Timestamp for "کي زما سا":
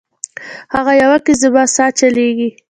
1.25-1.85